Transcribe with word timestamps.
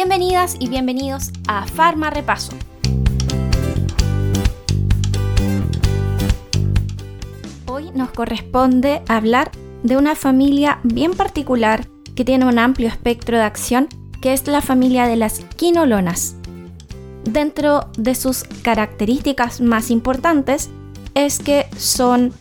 Bienvenidas 0.00 0.54
y 0.60 0.68
bienvenidos 0.68 1.32
a 1.48 1.66
Farma 1.66 2.08
Repaso. 2.08 2.52
Hoy 7.66 7.90
nos 7.96 8.12
corresponde 8.12 9.02
hablar 9.08 9.50
de 9.82 9.96
una 9.96 10.14
familia 10.14 10.78
bien 10.84 11.14
particular 11.14 11.88
que 12.14 12.24
tiene 12.24 12.44
un 12.44 12.60
amplio 12.60 12.86
espectro 12.86 13.38
de 13.38 13.42
acción, 13.42 13.88
que 14.22 14.34
es 14.34 14.46
la 14.46 14.60
familia 14.60 15.08
de 15.08 15.16
las 15.16 15.40
quinolonas. 15.56 16.36
Dentro 17.24 17.90
de 17.98 18.14
sus 18.14 18.44
características 18.62 19.60
más 19.60 19.90
importantes 19.90 20.70
es 21.16 21.40
que 21.40 21.66
son 21.76 22.32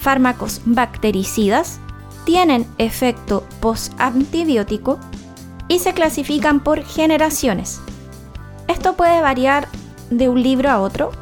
fármacos 0.00 0.62
bactericidas, 0.64 1.78
tienen 2.24 2.66
efecto 2.78 3.46
post-antibiótico 3.60 4.98
y 5.68 5.78
se 5.78 5.94
clasifican 5.94 6.60
por 6.60 6.84
generaciones. 6.84 7.80
Esto 8.68 8.94
puede 8.96 9.20
variar 9.20 9.68
de 10.10 10.28
un 10.28 10.42
libro 10.42 10.70
a 10.70 10.80
otro, 10.80 11.12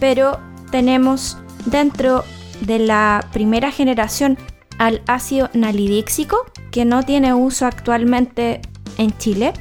pero 0.00 0.40
tenemos 0.70 1.38
dentro 1.66 2.24
de 2.60 2.78
la 2.78 3.28
primera 3.32 3.70
generación 3.70 4.38
al 4.78 5.02
ácido 5.06 5.50
nalidíxico, 5.52 6.44
que 6.70 6.84
no 6.84 7.02
tiene 7.02 7.34
uso 7.34 7.66
actualmente 7.66 8.60
en 8.98 9.16
Chile. 9.18 9.52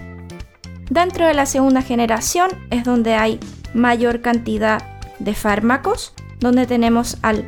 Dentro 0.89 1.25
de 1.27 1.33
la 1.33 1.45
segunda 1.45 1.81
generación 1.81 2.49
es 2.71 2.83
donde 2.83 3.15
hay 3.15 3.39
mayor 3.73 4.21
cantidad 4.21 4.81
de 5.19 5.33
fármacos, 5.33 6.13
donde 6.39 6.65
tenemos 6.65 7.17
al 7.21 7.45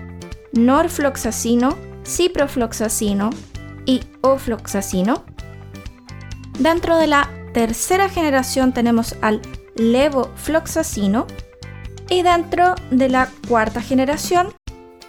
norfloxacino, 0.53 1.75
ciprofloxacino 2.05 3.29
y 3.85 4.01
ofloxacino. 4.21 5.25
Dentro 6.59 6.97
de 6.97 7.07
la 7.07 7.29
tercera 7.53 8.09
generación 8.09 8.73
tenemos 8.73 9.15
al 9.21 9.41
levofloxacino 9.75 11.27
y 12.09 12.21
dentro 12.21 12.75
de 12.91 13.09
la 13.09 13.29
cuarta 13.47 13.81
generación 13.81 14.53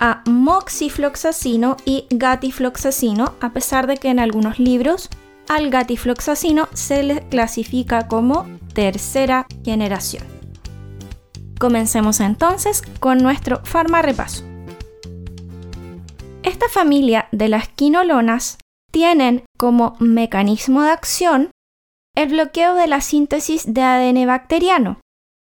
a 0.01 0.23
moxifloxacino 0.27 1.77
y 1.85 2.07
gatifloxacino, 2.11 3.35
a 3.41 3.51
pesar 3.53 3.87
de 3.87 3.97
que 3.97 4.09
en 4.09 4.19
algunos 4.19 4.59
libros 4.59 5.09
al 5.49 5.71
gatifloxacino 5.71 6.69
se 6.75 7.03
le 7.03 7.29
clasifica 7.29 8.09
como 8.09 8.47
tercera 8.75 9.47
generación. 9.65 10.25
Comencemos 11.59 12.21
entonces 12.21 12.83
con 13.01 13.19
nuestro 13.19 13.65
farmarepaso. 13.65 14.45
Esta 16.43 16.69
familia 16.69 17.29
de 17.33 17.49
las 17.49 17.69
quinolonas 17.69 18.59
tienen 18.91 19.45
como 19.59 19.97
mecanismo 20.01 20.83
de 20.83 20.91
acción 20.91 21.51
el 22.17 22.31
bloqueo 22.31 22.75
de 22.75 22.87
la 22.87 23.01
síntesis 23.01 23.73
de 23.73 23.83
ADN 23.83 24.27
bacteriano 24.27 25.01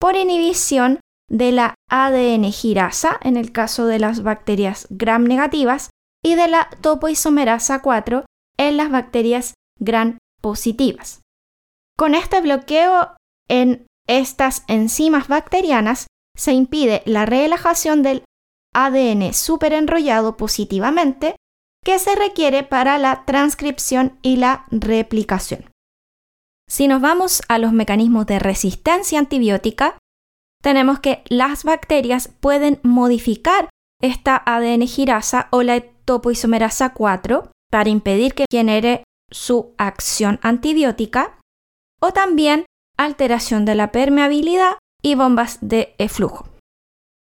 por 0.01 0.17
inhibición 0.17 1.01
de 1.28 1.53
la 1.53 1.75
ADN 1.91 2.53
girasa 2.53 3.19
en 3.23 3.37
el 3.37 3.53
caso 3.53 3.87
de 3.87 3.98
las 3.98 4.23
bacterias 4.23 4.87
gram 4.91 5.25
negativas 5.25 5.91
y 6.25 6.34
de 6.34 6.48
la 6.48 6.69
topoisomerasa 6.81 7.83
4 7.83 8.25
en 8.59 8.77
las 8.77 8.91
bacterias 8.91 9.55
gram 9.78 10.19
positivas. 10.41 11.21
Con 11.97 12.15
este 12.15 12.41
bloqueo 12.41 13.17
en 13.48 13.87
estas 14.06 14.65
enzimas 14.69 15.28
bacterianas 15.28 16.06
se 16.37 16.53
impide 16.53 17.03
la 17.06 17.27
relajación 17.27 18.03
del 18.03 18.25
ADN 18.75 19.33
superenrollado 19.33 20.37
positivamente 20.37 21.37
que 21.87 22.01
se 22.01 22.17
requiere 22.17 22.65
para 22.65 22.98
la 22.98 23.25
transcripción 23.27 24.19
y 24.20 24.39
la 24.39 24.67
replicación. 24.73 25.70
Si 26.69 26.89
nos 26.89 27.01
vamos 27.01 27.43
a 27.48 27.59
los 27.59 27.73
mecanismos 27.73 28.27
de 28.27 28.41
resistencia 28.41 29.21
antibiótica, 29.21 29.97
tenemos 30.61 30.99
que 30.99 31.22
las 31.28 31.62
bacterias 31.62 32.28
pueden 32.41 32.81
modificar 32.83 33.71
esta 34.03 34.43
ADN 34.44 34.88
girasa 34.88 35.47
o 35.53 35.62
la 35.62 35.81
topoisomerasa 35.81 36.93
4 36.93 37.53
para 37.71 37.88
impedir 37.88 38.34
que 38.34 38.47
genere 38.50 39.05
su 39.31 39.72
acción 39.78 40.41
antibiótica 40.43 41.38
o 42.00 42.12
también 42.12 42.66
alteración 42.99 43.65
de 43.65 43.77
la 43.77 43.93
permeabilidad 43.93 44.72
y 45.05 45.15
bombas 45.15 45.59
de 45.61 45.94
flujo. 46.09 46.49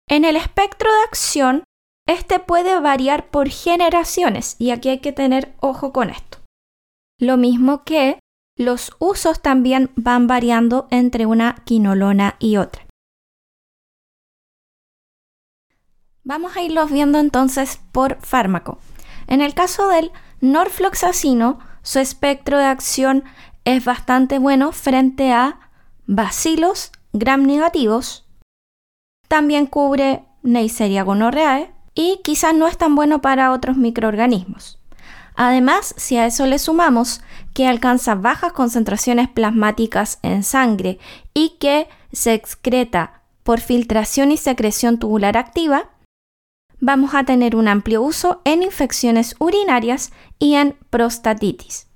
En 0.09 0.25
el 0.25 0.35
espectro 0.35 0.91
de 0.91 1.03
acción, 1.03 1.63
este 2.09 2.39
puede 2.39 2.79
variar 2.79 3.27
por 3.27 3.49
generaciones 3.49 4.55
y 4.57 4.71
aquí 4.71 4.89
hay 4.89 4.99
que 4.99 5.11
tener 5.11 5.53
ojo 5.59 5.93
con 5.93 6.09
esto. 6.09 6.39
Lo 7.19 7.37
mismo 7.37 7.83
que 7.83 8.19
los 8.57 8.95
usos 8.99 9.41
también 9.41 9.91
van 9.95 10.25
variando 10.25 10.87
entre 10.89 11.25
una 11.25 11.55
quinolona 11.65 12.35
y 12.39 12.57
otra. 12.57 12.85
Vamos 16.23 16.57
a 16.57 16.63
irlos 16.63 16.91
viendo 16.91 17.19
entonces 17.19 17.79
por 17.91 18.19
fármaco. 18.21 18.79
En 19.27 19.41
el 19.41 19.53
caso 19.53 19.87
del 19.87 20.11
norfloxacino, 20.41 21.59
su 21.83 21.99
espectro 21.99 22.57
de 22.57 22.65
acción 22.65 23.23
es 23.65 23.85
bastante 23.85 24.39
bueno 24.39 24.71
frente 24.71 25.31
a 25.31 25.71
bacilos 26.07 26.91
gram 27.13 27.43
negativos. 27.43 28.27
También 29.27 29.67
cubre 29.67 30.23
Neisseria 30.41 31.03
gonorrhoeae 31.03 31.78
y 31.99 32.21
quizás 32.23 32.55
no 32.55 32.65
es 32.65 32.77
tan 32.77 32.95
bueno 32.95 33.19
para 33.19 33.51
otros 33.51 33.75
microorganismos. 33.75 34.79
Además, 35.35 35.93
si 35.97 36.15
a 36.15 36.25
eso 36.25 36.45
le 36.45 36.57
sumamos 36.57 37.19
que 37.53 37.67
alcanza 37.67 38.15
bajas 38.15 38.53
concentraciones 38.53 39.27
plasmáticas 39.27 40.17
en 40.21 40.43
sangre 40.43 40.97
y 41.33 41.57
que 41.59 41.89
se 42.13 42.33
excreta 42.33 43.23
por 43.43 43.59
filtración 43.59 44.31
y 44.31 44.37
secreción 44.37 44.97
tubular 44.97 45.35
activa, 45.35 45.89
vamos 46.79 47.13
a 47.15 47.25
tener 47.25 47.53
un 47.57 47.67
amplio 47.67 48.01
uso 48.01 48.41
en 48.45 48.63
infecciones 48.63 49.35
urinarias 49.37 50.13
y 50.39 50.53
en 50.53 50.77
prostatitis. 50.89 51.87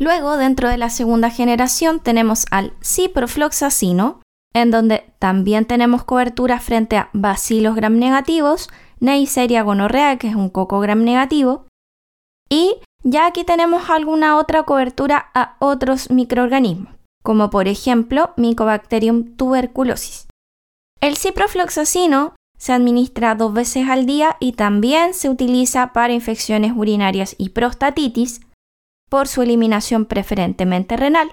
Luego, 0.00 0.38
dentro 0.38 0.70
de 0.70 0.78
la 0.78 0.88
segunda 0.88 1.28
generación, 1.28 2.00
tenemos 2.00 2.46
al 2.50 2.72
ciprofloxacino, 2.82 4.22
en 4.54 4.70
donde 4.70 5.04
también 5.18 5.66
tenemos 5.66 6.04
cobertura 6.04 6.60
frente 6.60 6.96
a 6.96 7.10
bacilos 7.12 7.76
gram 7.76 7.98
negativos, 7.98 8.70
Neisseria 9.00 9.62
gonorrea, 9.62 10.16
que 10.18 10.28
es 10.28 10.34
un 10.34 10.50
coco 10.50 10.80
gram 10.80 11.04
negativo, 11.04 11.66
y 12.48 12.76
ya 13.02 13.26
aquí 13.26 13.44
tenemos 13.44 13.90
alguna 13.90 14.36
otra 14.36 14.64
cobertura 14.64 15.30
a 15.34 15.56
otros 15.60 16.10
microorganismos, 16.10 16.94
como 17.22 17.50
por 17.50 17.68
ejemplo 17.68 18.32
Mycobacterium 18.36 19.36
tuberculosis. 19.36 20.26
El 21.00 21.16
ciprofloxacino 21.16 22.34
se 22.58 22.72
administra 22.72 23.36
dos 23.36 23.52
veces 23.52 23.88
al 23.88 24.04
día 24.04 24.36
y 24.40 24.52
también 24.52 25.14
se 25.14 25.30
utiliza 25.30 25.92
para 25.92 26.12
infecciones 26.12 26.72
urinarias 26.74 27.36
y 27.38 27.50
prostatitis 27.50 28.40
por 29.08 29.28
su 29.28 29.42
eliminación 29.42 30.06
preferentemente 30.06 30.96
renal. 30.96 31.30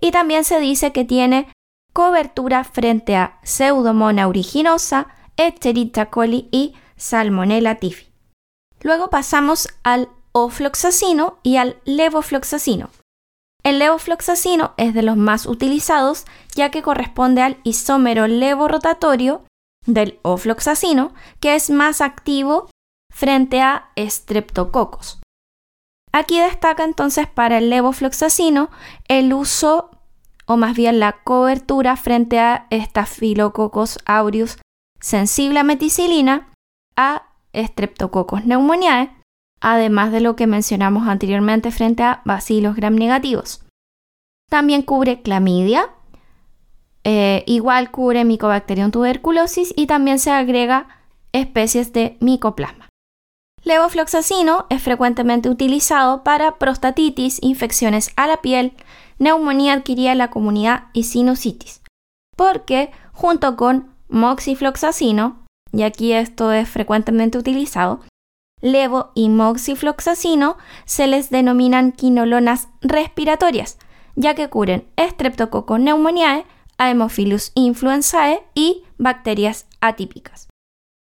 Y 0.00 0.12
también 0.12 0.44
se 0.44 0.58
dice 0.60 0.92
que 0.92 1.04
tiene 1.04 1.52
cobertura 1.92 2.64
frente 2.64 3.16
a 3.16 3.38
Pseudomonas 3.42 4.26
aeruginosa, 4.26 5.08
Escherichia 5.40 6.10
coli 6.10 6.48
y 6.52 6.74
Salmonella 6.96 7.76
typhi. 7.76 8.12
Luego 8.82 9.08
pasamos 9.08 9.68
al 9.82 10.10
ofloxacino 10.32 11.38
y 11.42 11.56
al 11.56 11.80
levofloxacino. 11.86 12.90
El 13.62 13.78
levofloxacino 13.78 14.74
es 14.76 14.92
de 14.92 15.02
los 15.02 15.16
más 15.16 15.46
utilizados 15.46 16.26
ya 16.54 16.70
que 16.70 16.82
corresponde 16.82 17.40
al 17.40 17.58
isómero 17.64 18.26
levorotatorio 18.26 19.44
del 19.86 20.18
ofloxacino, 20.22 21.14
que 21.40 21.54
es 21.54 21.70
más 21.70 22.02
activo 22.02 22.68
frente 23.10 23.62
a 23.62 23.90
estreptococos. 23.96 25.20
Aquí 26.12 26.38
destaca 26.38 26.84
entonces 26.84 27.26
para 27.28 27.58
el 27.58 27.70
levofloxacino 27.70 28.70
el 29.08 29.32
uso 29.32 29.90
o 30.44 30.58
más 30.58 30.76
bien 30.76 31.00
la 31.00 31.22
cobertura 31.22 31.96
frente 31.96 32.40
a 32.40 32.66
Staphylococcus 32.70 33.98
aureus 34.04 34.58
sensible 35.00 35.58
a 35.60 35.64
meticilina, 35.64 36.52
a 36.96 37.22
Streptococcus 37.54 38.42
pneumoniae, 38.42 39.10
además 39.60 40.12
de 40.12 40.20
lo 40.20 40.36
que 40.36 40.46
mencionamos 40.46 41.08
anteriormente 41.08 41.70
frente 41.70 42.02
a 42.02 42.22
bacilos 42.24 42.76
gram 42.76 42.94
negativos. 42.94 43.64
También 44.48 44.82
cubre 44.82 45.22
clamidia, 45.22 45.90
eh, 47.04 47.44
igual 47.46 47.90
cubre 47.90 48.24
Mycobacterium 48.24 48.90
tuberculosis 48.90 49.72
y 49.76 49.86
también 49.86 50.18
se 50.18 50.30
agrega 50.30 50.88
especies 51.32 51.92
de 51.92 52.16
micoplasma. 52.20 52.88
Levofloxacino 53.62 54.66
es 54.70 54.82
frecuentemente 54.82 55.50
utilizado 55.50 56.24
para 56.24 56.58
prostatitis, 56.58 57.38
infecciones 57.42 58.10
a 58.16 58.26
la 58.26 58.38
piel, 58.38 58.72
neumonía 59.18 59.74
adquirida 59.74 60.12
en 60.12 60.18
la 60.18 60.30
comunidad 60.30 60.84
y 60.94 61.04
sinusitis, 61.04 61.82
porque 62.36 62.90
junto 63.12 63.56
con 63.56 63.94
moxifloxacino, 64.10 65.44
y 65.72 65.82
aquí 65.82 66.12
esto 66.12 66.52
es 66.52 66.68
frecuentemente 66.68 67.38
utilizado, 67.38 68.00
levo 68.60 69.12
y 69.14 69.28
moxifloxacino 69.28 70.58
se 70.84 71.06
les 71.06 71.30
denominan 71.30 71.92
quinolonas 71.92 72.68
respiratorias, 72.82 73.78
ya 74.16 74.34
que 74.34 74.48
cubren 74.48 74.86
Streptococcus 74.98 75.78
pneumoniae, 75.78 76.44
Haemophilus 76.78 77.52
influenzae 77.54 78.42
y 78.54 78.84
bacterias 78.98 79.66
atípicas. 79.80 80.48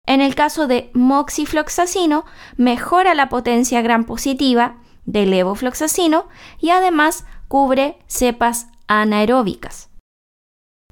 En 0.06 0.20
el 0.20 0.34
caso 0.34 0.66
de 0.66 0.90
moxifloxacino, 0.94 2.24
mejora 2.56 3.14
la 3.14 3.28
potencia 3.28 3.80
gram 3.82 4.04
positiva 4.04 4.78
del 5.04 5.30
levofloxacino 5.30 6.28
y 6.60 6.70
además 6.70 7.24
cubre 7.48 7.98
cepas 8.06 8.68
anaeróbicas. 8.88 9.89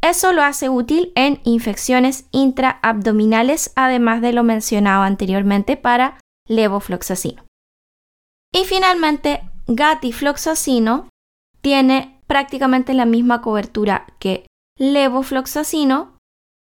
Eso 0.08 0.32
lo 0.32 0.43
hace 0.43 0.70
útil 0.70 1.12
en 1.16 1.38
infecciones 1.44 2.25
intraabdominales, 2.31 3.72
además 3.76 4.22
de 4.22 4.32
lo 4.32 4.43
mencionado 4.43 5.02
anteriormente 5.02 5.76
para 5.76 6.19
levofloxacino. 6.49 7.44
Y 8.50 8.64
finalmente, 8.64 9.43
gatifloxacino 9.66 11.10
tiene 11.60 12.22
prácticamente 12.26 12.94
la 12.94 13.05
misma 13.05 13.43
cobertura 13.43 14.06
que 14.19 14.46
levofloxacino, 14.78 16.16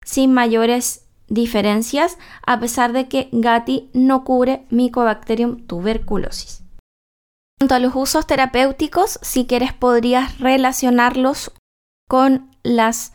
sin 0.05 0.35
mayores 0.35 1.09
diferencias, 1.29 2.19
a 2.47 2.61
pesar 2.61 2.93
de 2.93 3.09
que 3.09 3.31
Gati 3.33 3.89
no 3.95 4.25
cubre 4.25 4.67
Mycobacterium 4.69 5.67
tuberculosis. 5.67 6.65
En 7.61 7.69
cuanto 7.69 7.75
a 7.77 7.79
los 7.79 7.97
usos 7.97 8.27
terapéuticos, 8.27 9.19
si 9.23 9.47
quieres 9.47 9.73
podrías 9.73 10.39
relacionarlos 10.39 11.51
con 12.11 12.51
las 12.63 13.15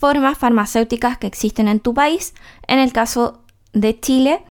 formas 0.00 0.38
farmacéuticas 0.38 1.18
que 1.18 1.26
existen 1.26 1.68
en 1.68 1.78
tu 1.78 1.94
país. 1.94 2.34
En 2.66 2.78
el 2.78 2.92
caso 2.92 3.44
de 3.72 4.00
Chile, 4.00 4.44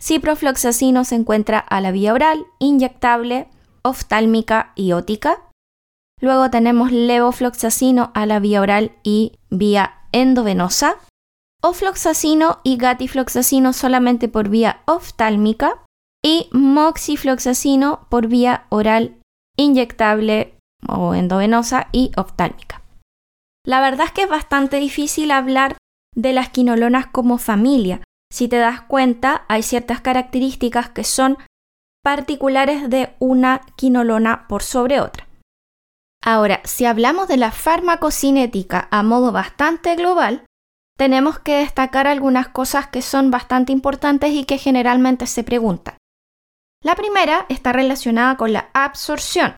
ciprofloxacino 0.00 1.04
se 1.04 1.14
encuentra 1.14 1.58
a 1.58 1.80
la 1.80 1.92
vía 1.92 2.14
oral, 2.14 2.46
inyectable, 2.58 3.48
oftálmica 3.82 4.72
y 4.74 4.92
ótica. 4.92 5.42
Luego 6.20 6.50
tenemos 6.50 6.90
levofloxacino 6.90 8.10
a 8.14 8.24
la 8.24 8.40
vía 8.40 8.62
oral 8.62 8.92
y 9.02 9.38
vía 9.50 9.98
endovenosa. 10.12 10.96
Ofloxacino 11.62 12.60
y 12.64 12.78
gatifloxacino 12.78 13.72
solamente 13.72 14.28
por 14.28 14.48
vía 14.48 14.80
oftálmica 14.86 15.84
y 16.24 16.48
moxifloxacino 16.52 18.06
por 18.08 18.28
vía 18.28 18.66
oral 18.70 19.18
inyectable 19.56 20.54
o 20.88 21.14
endovenosa 21.14 21.88
y 21.92 22.10
oftálmica. 22.16 22.83
La 23.66 23.80
verdad 23.80 24.06
es 24.06 24.12
que 24.12 24.22
es 24.22 24.28
bastante 24.28 24.76
difícil 24.76 25.30
hablar 25.30 25.76
de 26.14 26.32
las 26.32 26.50
quinolonas 26.50 27.06
como 27.06 27.38
familia. 27.38 28.02
Si 28.30 28.48
te 28.48 28.56
das 28.56 28.82
cuenta, 28.82 29.44
hay 29.48 29.62
ciertas 29.62 30.00
características 30.00 30.90
que 30.90 31.04
son 31.04 31.38
particulares 32.02 32.90
de 32.90 33.14
una 33.18 33.62
quinolona 33.76 34.46
por 34.48 34.62
sobre 34.62 35.00
otra. 35.00 35.26
Ahora, 36.22 36.60
si 36.64 36.84
hablamos 36.84 37.28
de 37.28 37.36
la 37.36 37.52
farmacocinética 37.52 38.88
a 38.90 39.02
modo 39.02 39.32
bastante 39.32 39.94
global, 39.96 40.44
tenemos 40.96 41.38
que 41.38 41.56
destacar 41.56 42.06
algunas 42.06 42.48
cosas 42.48 42.86
que 42.86 43.02
son 43.02 43.30
bastante 43.30 43.72
importantes 43.72 44.32
y 44.32 44.44
que 44.44 44.58
generalmente 44.58 45.26
se 45.26 45.42
preguntan. 45.42 45.96
La 46.82 46.94
primera 46.94 47.46
está 47.48 47.72
relacionada 47.72 48.36
con 48.36 48.52
la 48.52 48.68
absorción. 48.74 49.56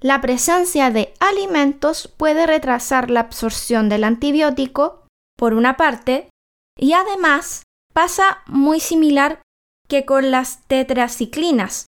La 0.00 0.20
presencia 0.20 0.90
de 0.90 1.12
alimentos 1.18 2.06
puede 2.16 2.46
retrasar 2.46 3.10
la 3.10 3.20
absorción 3.20 3.88
del 3.88 4.04
antibiótico, 4.04 5.06
por 5.36 5.54
una 5.54 5.76
parte, 5.76 6.30
y 6.78 6.92
además 6.92 7.64
pasa 7.92 8.42
muy 8.46 8.78
similar 8.78 9.42
que 9.88 10.04
con 10.04 10.30
las 10.30 10.64
tetraciclinas. 10.68 11.86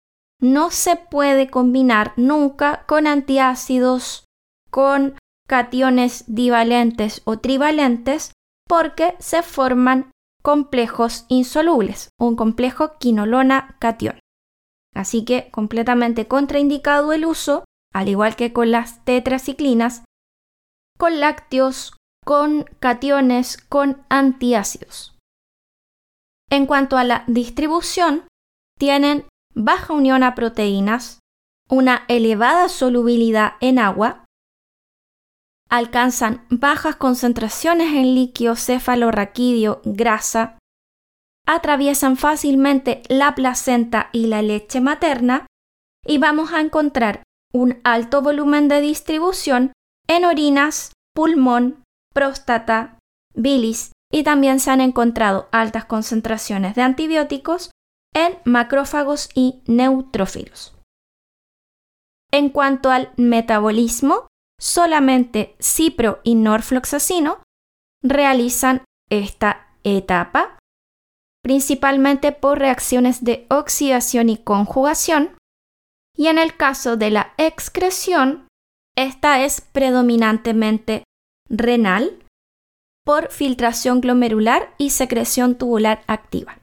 No 0.41 0.69
se 0.71 0.97
puede 0.97 1.49
combinar 1.49 2.11
nunca 2.17 2.83
con 2.87 3.07
antiácidos, 3.07 4.25
con 4.69 5.17
cationes 5.47 6.25
divalentes 6.27 7.21
o 7.23 7.39
trivalentes, 7.39 8.33
porque 8.67 9.15
se 9.19 9.43
forman 9.43 10.11
complejos 10.41 11.25
insolubles, 11.29 12.09
un 12.19 12.35
complejo 12.35 12.97
quinolona-cation. 12.97 14.19
Así 14.93 15.23
que 15.23 15.49
completamente 15.51 16.27
contraindicado 16.27 17.13
el 17.13 17.25
uso, 17.25 17.63
al 17.93 18.09
igual 18.09 18.35
que 18.35 18.51
con 18.51 18.71
las 18.71 19.03
tetraciclinas, 19.05 20.03
con 20.97 21.19
lácteos, 21.19 21.95
con 22.25 22.65
cationes, 22.79 23.57
con 23.57 24.03
antiácidos. 24.09 25.17
En 26.49 26.65
cuanto 26.65 26.97
a 26.97 27.03
la 27.03 27.23
distribución, 27.27 28.27
tienen 28.77 29.25
baja 29.53 29.93
unión 29.93 30.23
a 30.23 30.35
proteínas, 30.35 31.19
una 31.69 32.05
elevada 32.07 32.69
solubilidad 32.69 33.53
en 33.61 33.79
agua, 33.79 34.25
alcanzan 35.69 36.45
bajas 36.49 36.95
concentraciones 36.95 37.93
en 37.93 38.15
líquido 38.15 38.55
cefalorraquídeo, 38.55 39.81
grasa, 39.85 40.59
atraviesan 41.47 42.17
fácilmente 42.17 43.01
la 43.09 43.33
placenta 43.35 44.09
y 44.11 44.27
la 44.27 44.41
leche 44.41 44.81
materna 44.81 45.47
y 46.05 46.17
vamos 46.17 46.53
a 46.53 46.61
encontrar 46.61 47.23
un 47.53 47.79
alto 47.83 48.21
volumen 48.21 48.67
de 48.67 48.81
distribución 48.81 49.73
en 50.07 50.25
orinas, 50.25 50.93
pulmón, 51.13 51.83
próstata, 52.13 52.99
bilis 53.33 53.91
y 54.11 54.23
también 54.23 54.59
se 54.59 54.71
han 54.71 54.81
encontrado 54.81 55.47
altas 55.51 55.85
concentraciones 55.85 56.75
de 56.75 56.81
antibióticos 56.81 57.71
en 58.13 58.37
macrófagos 58.45 59.29
y 59.33 59.61
neutrófilos. 59.65 60.75
En 62.31 62.49
cuanto 62.49 62.91
al 62.91 63.11
metabolismo, 63.17 64.27
solamente 64.59 65.55
cipro 65.59 66.19
y 66.23 66.35
norfloxacino 66.35 67.43
realizan 68.01 68.83
esta 69.09 69.67
etapa 69.83 70.57
principalmente 71.43 72.31
por 72.31 72.57
reacciones 72.57 73.23
de 73.23 73.45
oxidación 73.49 74.29
y 74.29 74.37
conjugación, 74.37 75.35
y 76.15 76.27
en 76.27 76.37
el 76.37 76.55
caso 76.55 76.97
de 76.97 77.09
la 77.09 77.33
excreción, 77.37 78.47
esta 78.95 79.43
es 79.43 79.61
predominantemente 79.61 81.03
renal 81.49 82.23
por 83.05 83.31
filtración 83.31 84.01
glomerular 84.01 84.73
y 84.77 84.91
secreción 84.91 85.55
tubular 85.55 86.03
activa. 86.07 86.59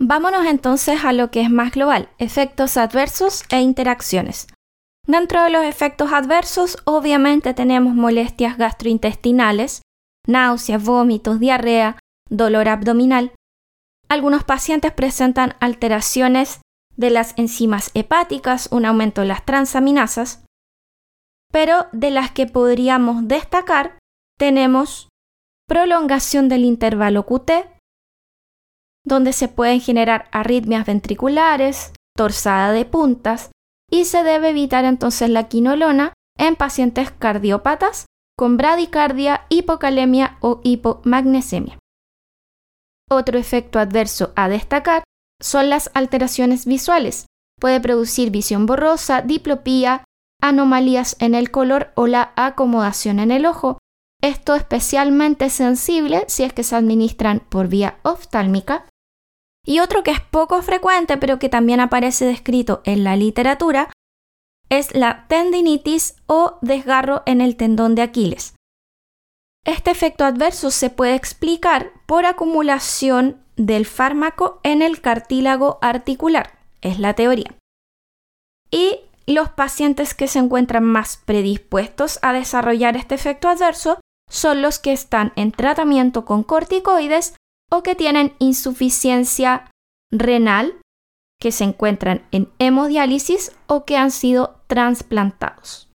Vámonos 0.00 0.46
entonces 0.46 1.04
a 1.04 1.12
lo 1.12 1.30
que 1.30 1.42
es 1.42 1.50
más 1.50 1.72
global, 1.72 2.08
efectos 2.18 2.76
adversos 2.76 3.42
e 3.50 3.60
interacciones. 3.60 4.46
Dentro 5.06 5.42
de 5.42 5.50
los 5.50 5.64
efectos 5.64 6.12
adversos, 6.12 6.78
obviamente 6.84 7.54
tenemos 7.54 7.94
molestias 7.94 8.58
gastrointestinales, 8.58 9.82
náuseas, 10.26 10.84
vómitos, 10.84 11.40
diarrea, 11.40 11.98
dolor 12.28 12.68
abdominal. 12.68 13.32
Algunos 14.08 14.44
pacientes 14.44 14.92
presentan 14.92 15.54
alteraciones 15.60 16.60
de 16.98 17.10
las 17.10 17.32
enzimas 17.38 17.90
hepáticas, 17.94 18.68
un 18.72 18.84
aumento 18.84 19.22
de 19.22 19.28
las 19.28 19.44
transaminasas, 19.44 20.44
pero 21.50 21.86
de 21.92 22.10
las 22.10 22.32
que 22.32 22.46
podríamos 22.46 23.28
destacar 23.28 23.98
tenemos 24.36 25.08
prolongación 25.66 26.48
del 26.48 26.64
intervalo 26.64 27.24
QT, 27.24 27.50
donde 29.04 29.32
se 29.32 29.48
pueden 29.48 29.80
generar 29.80 30.28
arritmias 30.32 30.84
ventriculares, 30.84 31.92
torsada 32.16 32.72
de 32.72 32.84
puntas, 32.84 33.50
y 33.90 34.04
se 34.04 34.24
debe 34.24 34.50
evitar 34.50 34.84
entonces 34.84 35.30
la 35.30 35.48
quinolona 35.48 36.12
en 36.36 36.56
pacientes 36.56 37.10
cardiópatas 37.10 38.06
con 38.36 38.56
bradicardia, 38.56 39.46
hipocalemia 39.48 40.36
o 40.40 40.60
hipomagnesemia. 40.62 41.78
Otro 43.10 43.38
efecto 43.38 43.78
adverso 43.78 44.32
a 44.36 44.48
destacar 44.48 45.04
son 45.40 45.70
las 45.70 45.90
alteraciones 45.94 46.66
visuales. 46.66 47.26
Puede 47.60 47.80
producir 47.80 48.30
visión 48.30 48.66
borrosa, 48.66 49.22
diplopía, 49.22 50.04
anomalías 50.40 51.16
en 51.18 51.34
el 51.34 51.50
color 51.50 51.92
o 51.94 52.06
la 52.06 52.32
acomodación 52.36 53.18
en 53.18 53.30
el 53.30 53.46
ojo. 53.46 53.78
Esto 54.22 54.54
especialmente 54.54 55.50
sensible 55.50 56.24
si 56.28 56.44
es 56.44 56.52
que 56.52 56.64
se 56.64 56.76
administran 56.76 57.40
por 57.48 57.68
vía 57.68 57.98
oftálmica. 58.02 58.86
Y 59.64 59.80
otro 59.80 60.02
que 60.02 60.12
es 60.12 60.20
poco 60.20 60.60
frecuente 60.62 61.16
pero 61.16 61.38
que 61.38 61.48
también 61.48 61.80
aparece 61.80 62.24
descrito 62.24 62.80
en 62.84 63.04
la 63.04 63.16
literatura 63.16 63.90
es 64.70 64.94
la 64.94 65.26
tendinitis 65.28 66.16
o 66.26 66.58
desgarro 66.62 67.22
en 67.26 67.40
el 67.40 67.56
tendón 67.56 67.94
de 67.94 68.02
Aquiles. 68.02 68.54
Este 69.64 69.90
efecto 69.90 70.24
adverso 70.24 70.70
se 70.70 70.90
puede 70.90 71.14
explicar 71.14 71.92
por 72.06 72.26
acumulación 72.26 73.44
del 73.58 73.84
fármaco 73.84 74.60
en 74.62 74.80
el 74.80 75.02
cartílago 75.02 75.78
articular, 75.82 76.58
es 76.80 76.98
la 76.98 77.12
teoría. 77.12 77.54
Y 78.70 79.00
los 79.26 79.50
pacientes 79.50 80.14
que 80.14 80.28
se 80.28 80.38
encuentran 80.38 80.84
más 80.84 81.18
predispuestos 81.18 82.18
a 82.22 82.32
desarrollar 82.32 82.96
este 82.96 83.14
efecto 83.14 83.48
adverso 83.48 84.00
son 84.30 84.62
los 84.62 84.78
que 84.78 84.92
están 84.92 85.32
en 85.36 85.52
tratamiento 85.52 86.24
con 86.24 86.42
corticoides 86.42 87.34
o 87.70 87.82
que 87.82 87.94
tienen 87.94 88.34
insuficiencia 88.38 89.70
renal, 90.10 90.80
que 91.40 91.52
se 91.52 91.64
encuentran 91.64 92.26
en 92.30 92.50
hemodiálisis 92.58 93.52
o 93.66 93.84
que 93.84 93.96
han 93.96 94.10
sido 94.10 94.62
trasplantados. 94.66 95.90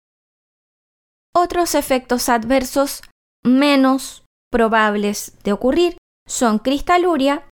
Otros 1.34 1.74
efectos 1.74 2.28
adversos 2.28 3.02
menos 3.44 4.24
probables 4.50 5.36
de 5.44 5.52
ocurrir 5.52 5.97
son 6.28 6.58
cristaluria, 6.58 7.48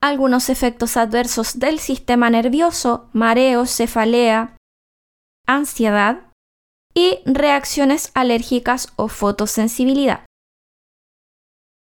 algunos 0.00 0.48
efectos 0.48 0.96
adversos 0.96 1.58
del 1.58 1.78
sistema 1.78 2.30
nervioso, 2.30 3.10
mareo, 3.12 3.66
cefalea, 3.66 4.56
ansiedad 5.46 6.30
y 6.94 7.18
reacciones 7.26 8.10
alérgicas 8.14 8.92
o 8.96 9.08
fotosensibilidad. 9.08 10.24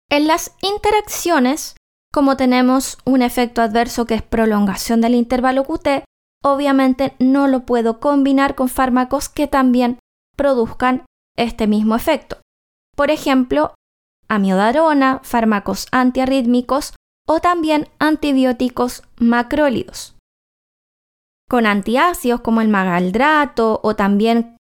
En 0.09 0.27
las 0.27 0.55
interacciones, 0.61 1.75
como 2.13 2.37
tenemos 2.37 2.97
un 3.05 3.21
efecto 3.21 3.61
adverso 3.61 4.05
que 4.05 4.15
es 4.15 4.23
prolongación 4.23 5.01
del 5.01 5.15
intervalo 5.15 5.65
QT, 5.65 6.03
obviamente 6.43 7.13
no 7.19 7.47
lo 7.47 7.65
puedo 7.65 7.99
combinar 7.99 8.55
con 8.55 8.69
fármacos 8.69 9.29
que 9.29 9.47
también 9.47 9.99
produzcan 10.35 11.05
este 11.35 11.67
mismo 11.67 11.95
efecto. 11.95 12.37
Por 12.95 13.11
ejemplo, 13.11 13.75
amiodarona, 14.29 15.21
fármacos 15.23 15.87
antiarrítmicos 15.91 16.93
o 17.27 17.39
también 17.39 17.89
antibióticos 17.99 19.03
macrólidos. 19.17 20.15
Con 21.49 21.65
antiácidos 21.65 22.41
como 22.41 22.61
el 22.61 22.67
magaldrato 22.67 23.79
o 23.83 23.95
también 23.95 24.57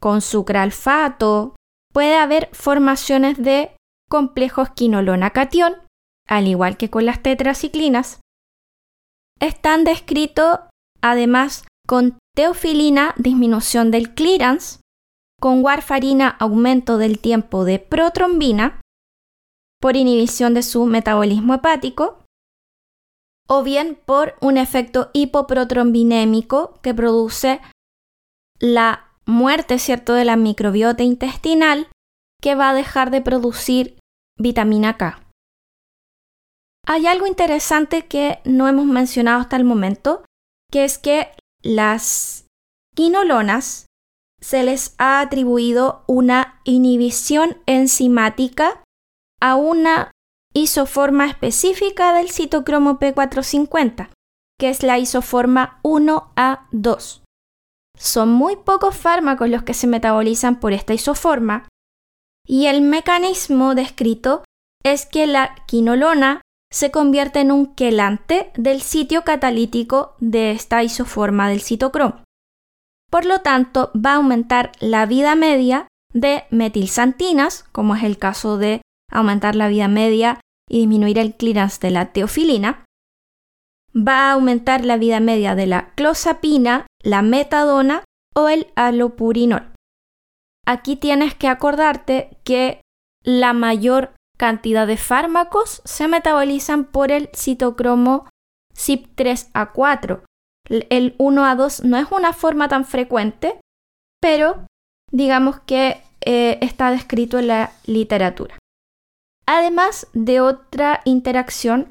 con 0.00 0.20
sucralfato 0.20 1.56
puede 1.92 2.16
haber 2.16 2.48
formaciones 2.52 3.42
de 3.42 3.76
complejos 4.08 4.70
quinolona-catión, 4.70 5.76
al 6.26 6.46
igual 6.46 6.76
que 6.76 6.90
con 6.90 7.06
las 7.06 7.22
tetraciclinas. 7.22 8.20
Están 9.40 9.84
descritos 9.84 10.60
además 11.00 11.64
con 11.86 12.18
teofilina 12.34 13.14
disminución 13.16 13.90
del 13.90 14.14
clearance, 14.14 14.80
con 15.40 15.64
warfarina 15.64 16.28
aumento 16.28 16.98
del 16.98 17.18
tiempo 17.18 17.64
de 17.64 17.78
protrombina 17.78 18.80
por 19.80 19.96
inhibición 19.96 20.54
de 20.54 20.62
su 20.62 20.84
metabolismo 20.86 21.54
hepático, 21.54 22.24
o 23.48 23.62
bien 23.62 23.98
por 24.04 24.34
un 24.40 24.58
efecto 24.58 25.10
hipoprotrombinémico 25.12 26.78
que 26.82 26.94
produce 26.94 27.60
la 28.58 29.08
muerte 29.24 29.78
¿cierto? 29.78 30.14
de 30.14 30.24
la 30.24 30.36
microbiota 30.36 31.02
intestinal 31.02 31.88
que 32.42 32.54
va 32.54 32.70
a 32.70 32.74
dejar 32.74 33.10
de 33.10 33.20
producir 33.20 33.98
vitamina 34.38 34.96
K. 34.96 35.22
Hay 36.86 37.06
algo 37.06 37.26
interesante 37.26 38.06
que 38.06 38.40
no 38.44 38.68
hemos 38.68 38.86
mencionado 38.86 39.40
hasta 39.40 39.56
el 39.56 39.64
momento, 39.64 40.24
que 40.70 40.84
es 40.84 40.98
que 40.98 41.28
las 41.62 42.46
quinolonas 42.94 43.86
se 44.40 44.62
les 44.62 44.94
ha 44.98 45.20
atribuido 45.20 46.04
una 46.06 46.60
inhibición 46.64 47.58
enzimática 47.66 48.82
a 49.40 49.56
una 49.56 50.10
isoforma 50.54 51.26
específica 51.26 52.12
del 52.12 52.30
citocromo 52.30 52.98
P450, 52.98 54.10
que 54.58 54.68
es 54.70 54.82
la 54.82 54.98
isoforma 54.98 55.80
1A2. 55.82 57.22
Son 57.96 58.28
muy 58.30 58.56
pocos 58.56 58.96
fármacos 58.96 59.48
los 59.48 59.62
que 59.62 59.74
se 59.74 59.86
metabolizan 59.86 60.60
por 60.60 60.72
esta 60.72 60.94
isoforma 60.94 61.68
y 62.46 62.66
el 62.66 62.80
mecanismo 62.80 63.74
descrito 63.74 64.44
es 64.84 65.04
que 65.06 65.26
la 65.26 65.54
quinolona 65.66 66.40
se 66.70 66.90
convierte 66.90 67.40
en 67.40 67.50
un 67.50 67.74
quelante 67.74 68.52
del 68.56 68.82
sitio 68.82 69.22
catalítico 69.22 70.16
de 70.18 70.52
esta 70.52 70.82
isoforma 70.82 71.48
del 71.48 71.60
citocromo. 71.60 72.22
Por 73.10 73.24
lo 73.24 73.40
tanto, 73.40 73.90
va 73.94 74.12
a 74.12 74.16
aumentar 74.16 74.72
la 74.80 75.06
vida 75.06 75.34
media 75.34 75.88
de 76.12 76.44
metilsantinas, 76.50 77.64
como 77.72 77.94
es 77.94 78.02
el 78.02 78.18
caso 78.18 78.58
de 78.58 78.82
aumentar 79.10 79.54
la 79.54 79.68
vida 79.68 79.88
media 79.88 80.40
y 80.68 80.80
disminuir 80.80 81.18
el 81.18 81.34
clearance 81.34 81.78
de 81.80 81.90
la 81.90 82.12
teofilina. 82.12 82.84
Va 83.96 84.28
a 84.28 84.32
aumentar 84.32 84.84
la 84.84 84.96
vida 84.96 85.20
media 85.20 85.54
de 85.54 85.66
la 85.66 85.94
clozapina, 85.94 86.86
la 87.02 87.22
metadona 87.22 88.04
o 88.34 88.48
el 88.48 88.68
alopurinol. 88.76 89.72
Aquí 90.66 90.96
tienes 90.96 91.34
que 91.34 91.48
acordarte 91.48 92.36
que 92.44 92.82
la 93.24 93.54
mayor 93.54 94.12
cantidad 94.36 94.86
de 94.86 94.98
fármacos 94.98 95.82
se 95.84 96.06
metabolizan 96.06 96.84
por 96.84 97.10
el 97.10 97.30
citocromo 97.34 98.28
CYP3A4. 98.74 100.22
El 100.68 101.16
1A2 101.16 101.82
no 101.84 101.96
es 101.96 102.06
una 102.12 102.34
forma 102.34 102.68
tan 102.68 102.84
frecuente, 102.84 103.58
pero 104.20 104.66
digamos 105.10 105.60
que 105.60 106.02
eh, 106.20 106.58
está 106.60 106.90
descrito 106.90 107.38
en 107.38 107.48
la 107.48 107.72
literatura 107.86 108.58
además 109.48 110.06
de 110.12 110.42
otra 110.42 111.00
interacción 111.06 111.90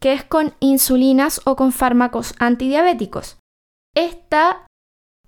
que 0.00 0.12
es 0.12 0.22
con 0.22 0.54
insulinas 0.60 1.40
o 1.44 1.56
con 1.56 1.72
fármacos 1.72 2.34
antidiabéticos. 2.38 3.38
Esta 3.96 4.66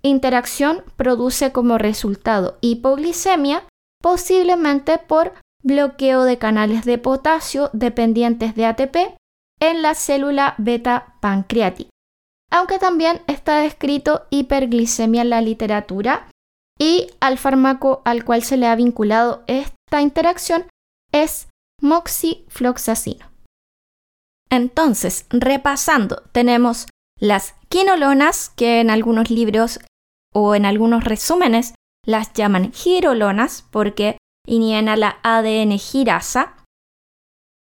interacción 0.01 0.83
produce 0.95 1.51
como 1.51 1.77
resultado 1.77 2.57
hipoglicemia, 2.61 3.63
posiblemente 4.01 4.97
por 4.97 5.33
bloqueo 5.61 6.23
de 6.23 6.37
canales 6.37 6.85
de 6.85 6.99
potasio 6.99 7.69
dependientes 7.73 8.55
de 8.55 8.65
ATP 8.65 8.95
en 9.59 9.81
la 9.81 9.93
célula 9.93 10.55
beta 10.57 11.15
pancreática. 11.19 11.89
Aunque 12.49 12.79
también 12.79 13.21
está 13.27 13.59
descrito 13.59 14.25
hiperglicemia 14.29 15.23
en 15.23 15.29
la 15.31 15.41
literatura 15.41 16.29
y 16.79 17.09
al 17.19 17.37
fármaco 17.37 18.01
al 18.05 18.23
cual 18.23 18.43
se 18.43 18.55
le 18.55 18.67
ha 18.67 18.75
vinculado 18.75 19.43
esta 19.47 20.01
interacción 20.01 20.65
es 21.11 21.49
moxifloxacino. 21.81 23.25
Entonces, 24.49 25.25
repasando, 25.29 26.23
tenemos 26.31 26.87
las 27.19 27.55
quinolonas, 27.69 28.49
que 28.49 28.79
en 28.79 28.89
algunos 28.89 29.29
libros 29.29 29.79
o 30.33 30.55
en 30.55 30.65
algunos 30.65 31.03
resúmenes 31.03 31.73
las 32.05 32.33
llaman 32.33 32.71
girolonas 32.71 33.65
porque 33.71 34.17
inhiben 34.45 34.99
la 34.99 35.19
ADN 35.23 35.77
girasa. 35.77 36.63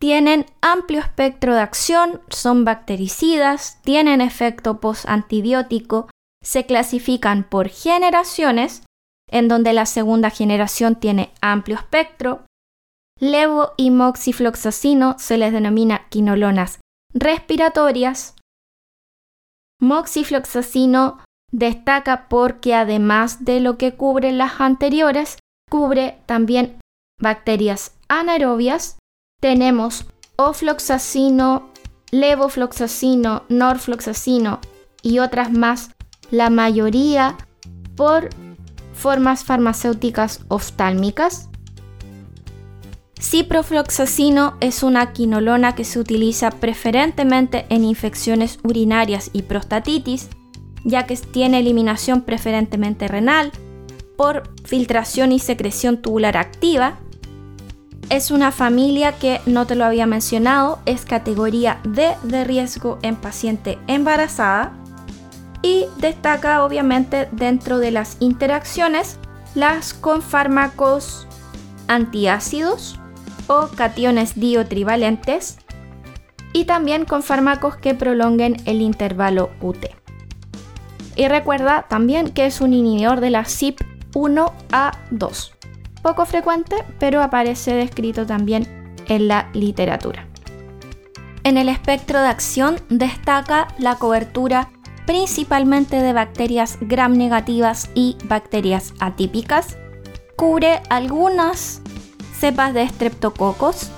Tienen 0.00 0.47
amplio 0.61 1.00
espectro 1.00 1.54
de 1.54 1.61
acción, 1.61 2.21
son 2.28 2.64
bactericidas, 2.64 3.80
tienen 3.83 4.21
efecto 4.21 4.80
post-antibiótico, 4.80 6.11
se 6.42 6.66
clasifican 6.66 7.44
por 7.49 7.68
generaciones, 7.71 8.83
en 9.30 9.49
donde 9.49 9.73
la 9.73 9.87
segunda 9.87 10.28
generación 10.28 10.97
tiene 10.97 11.33
amplio 11.40 11.76
espectro, 11.76 12.44
levo 13.18 13.73
y 13.76 13.90
moxifloxacino 13.90 15.16
se 15.18 15.38
les 15.38 15.52
denomina 15.52 16.09
quinolonas 16.09 16.80
respiratorias. 17.14 18.35
Moxifloxacino 19.80 21.23
destaca 21.52 22.28
porque 22.28 22.75
además 22.75 23.44
de 23.44 23.61
lo 23.61 23.78
que 23.78 23.94
cubre 23.94 24.33
las 24.33 24.61
anteriores, 24.61 25.38
cubre 25.71 26.21
también 26.26 26.78
bacterias 27.21 27.97
anaerobias. 28.09 28.99
Tenemos 29.40 30.06
ofloxacino, 30.37 31.71
levofloxacino, 32.11 33.44
norfloxacino 33.49 34.61
y 35.02 35.18
otras 35.18 35.52
más, 35.52 35.90
la 36.30 36.50
mayoría 36.50 37.37
por 37.97 38.30
formas 38.92 39.44
farmacéuticas 39.44 40.40
oftálmicas. 40.49 41.49
Ciprofloxacino 43.25 44.59
es 44.61 44.83
una 44.83 45.14
quinolona 45.14 45.75
que 45.75 45.85
se 45.85 45.99
utiliza 45.99 46.50
preferentemente 46.50 47.64
en 47.71 47.83
infecciones 47.83 48.59
urinarias 48.62 49.31
y 49.33 49.43
prostatitis, 49.43 50.28
ya 50.85 51.07
que 51.07 51.16
tiene 51.16 51.61
eliminación 51.61 52.21
preferentemente 52.21 53.09
renal 53.09 53.50
por 54.19 54.43
filtración 54.64 55.33
y 55.33 55.38
secreción 55.38 56.02
tubular 56.02 56.37
activa. 56.37 56.99
Es 58.11 58.31
una 58.31 58.52
familia 58.52 59.12
que, 59.12 59.40
no 59.47 59.66
te 59.66 59.75
lo 59.75 59.87
había 59.87 60.07
mencionado, 60.07 60.81
es 60.85 61.07
categoría 61.07 61.81
D 61.83 62.14
de 62.25 62.45
riesgo 62.45 62.99
en 63.00 63.16
paciente 63.16 63.78
embarazada 63.87 64.75
y 65.62 65.87
destaca 65.97 66.62
obviamente 66.62 67.26
dentro 67.33 67.78
de 67.78 67.90
las 67.90 68.19
interacciones 68.21 69.16
las 69.54 69.95
con 69.95 70.21
fármacos 70.21 71.26
antiácidos, 71.88 72.99
o 73.46 73.68
cationes 73.68 74.38
diotrivalentes 74.38 75.58
y 76.52 76.64
también 76.64 77.04
con 77.04 77.22
fármacos 77.22 77.76
que 77.76 77.94
prolonguen 77.94 78.56
el 78.64 78.80
intervalo 78.80 79.50
QT. 79.60 79.86
Y 81.16 81.28
recuerda 81.28 81.86
también 81.88 82.30
que 82.30 82.46
es 82.46 82.60
un 82.60 82.72
inhibidor 82.72 83.20
de 83.20 83.30
la 83.30 83.44
CYP1A2. 83.44 85.52
Poco 86.02 86.26
frecuente, 86.26 86.76
pero 86.98 87.22
aparece 87.22 87.72
descrito 87.74 88.26
también 88.26 88.66
en 89.08 89.28
la 89.28 89.48
literatura. 89.52 90.26
En 91.44 91.56
el 91.58 91.68
espectro 91.68 92.20
de 92.20 92.28
acción 92.28 92.76
destaca 92.88 93.68
la 93.78 93.96
cobertura 93.96 94.70
principalmente 95.06 96.00
de 96.00 96.12
bacterias 96.12 96.78
gram 96.80 97.16
negativas 97.16 97.90
y 97.94 98.16
bacterias 98.24 98.94
atípicas. 99.00 99.76
Cubre 100.36 100.80
algunas 100.88 101.82
cepas 102.44 102.74
de 102.74 102.82
estreptococos. 102.82 103.88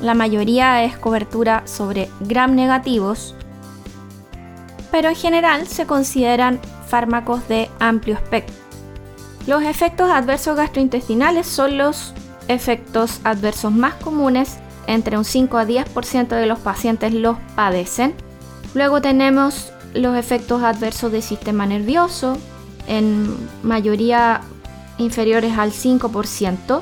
La 0.00 0.14
mayoría 0.14 0.84
es 0.84 0.96
cobertura 0.96 1.66
sobre 1.66 2.08
gram 2.20 2.54
negativos, 2.54 3.34
pero 4.90 5.10
en 5.10 5.14
general 5.14 5.66
se 5.66 5.84
consideran 5.84 6.60
fármacos 6.88 7.46
de 7.46 7.68
amplio 7.80 8.14
espectro. 8.14 8.56
Los 9.46 9.64
efectos 9.64 10.10
adversos 10.10 10.56
gastrointestinales 10.56 11.46
son 11.46 11.76
los 11.76 12.14
efectos 12.48 13.20
adversos 13.22 13.70
más 13.70 13.92
comunes, 13.96 14.56
entre 14.86 15.18
un 15.18 15.26
5 15.26 15.58
a 15.58 15.66
10% 15.66 16.28
de 16.28 16.46
los 16.46 16.60
pacientes 16.60 17.12
los 17.12 17.36
padecen. 17.54 18.14
Luego 18.72 19.02
tenemos 19.02 19.74
los 19.92 20.16
efectos 20.16 20.62
adversos 20.62 21.12
del 21.12 21.22
sistema 21.22 21.66
nervioso, 21.66 22.38
en 22.86 23.36
mayoría 23.62 24.40
inferiores 24.96 25.58
al 25.58 25.70
5%, 25.72 26.80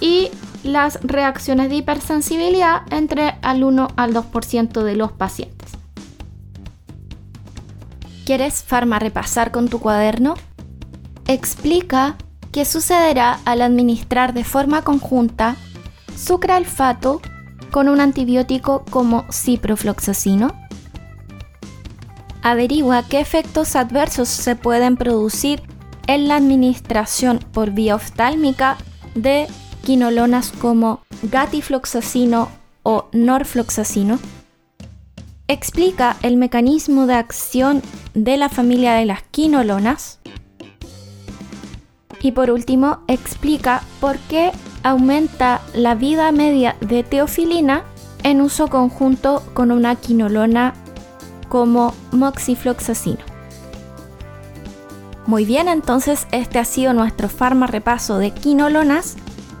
y 0.00 0.30
las 0.62 0.98
reacciones 1.02 1.68
de 1.68 1.76
hipersensibilidad 1.76 2.82
entre 2.90 3.36
al 3.42 3.64
1 3.64 3.88
al 3.96 4.14
2% 4.14 4.82
de 4.82 4.96
los 4.96 5.12
pacientes. 5.12 5.72
¿Quieres 8.24 8.62
farma 8.62 8.98
repasar 8.98 9.50
con 9.50 9.68
tu 9.68 9.80
cuaderno? 9.80 10.34
Explica 11.26 12.16
qué 12.52 12.64
sucederá 12.64 13.40
al 13.44 13.62
administrar 13.62 14.34
de 14.34 14.44
forma 14.44 14.82
conjunta 14.82 15.56
sucralfato 16.16 17.20
con 17.70 17.88
un 17.88 18.00
antibiótico 18.00 18.84
como 18.90 19.24
ciprofloxacino. 19.30 20.52
Averigua 22.42 23.02
qué 23.08 23.20
efectos 23.20 23.76
adversos 23.76 24.28
se 24.28 24.56
pueden 24.56 24.96
producir 24.96 25.62
en 26.06 26.28
la 26.28 26.36
administración 26.36 27.38
por 27.52 27.70
vía 27.70 27.94
oftálmica 27.94 28.78
de 29.14 29.46
quinolonas 29.82 30.52
como 30.52 31.00
gatifloxacino 31.22 32.48
o 32.82 33.06
norfloxacino. 33.12 34.18
Explica 35.46 36.16
el 36.22 36.36
mecanismo 36.36 37.06
de 37.06 37.14
acción 37.14 37.82
de 38.14 38.36
la 38.36 38.48
familia 38.48 38.94
de 38.94 39.06
las 39.06 39.22
quinolonas. 39.22 40.20
Y 42.20 42.32
por 42.32 42.50
último, 42.50 42.98
explica 43.06 43.82
por 44.00 44.18
qué 44.18 44.52
aumenta 44.82 45.60
la 45.74 45.94
vida 45.94 46.32
media 46.32 46.76
de 46.80 47.02
teofilina 47.02 47.84
en 48.22 48.40
uso 48.40 48.68
conjunto 48.68 49.42
con 49.54 49.70
una 49.70 49.96
quinolona 49.96 50.74
como 51.48 51.94
moxifloxacino. 52.12 53.20
Muy 55.26 55.44
bien, 55.44 55.68
entonces 55.68 56.26
este 56.32 56.58
ha 56.58 56.64
sido 56.64 56.94
nuestro 56.94 57.28
farma 57.28 57.66
repaso 57.66 58.18
de 58.18 58.30
quinolonas 58.30 59.16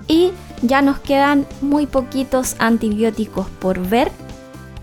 y 0.08 0.32
ya 0.62 0.82
nos 0.82 0.98
quedan 0.98 1.46
muy 1.60 1.86
poquitos 1.86 2.56
antibióticos 2.58 3.46
por 3.60 3.78
ver. 3.86 4.10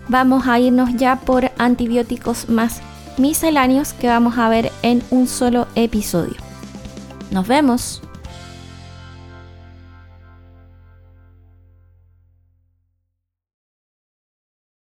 Vamos 0.08 0.46
a 0.46 0.58
irnos 0.60 0.90
ya 0.94 1.16
por 1.16 1.50
antibióticos 1.58 2.48
más 2.48 2.80
misceláneos 3.18 3.92
que 3.92 4.08
vamos 4.08 4.38
a 4.38 4.48
ver 4.48 4.72
en 4.82 5.02
un 5.10 5.26
solo 5.26 5.66
episodio. 5.74 6.36
Nos 7.30 7.46
vemos. 7.48 8.05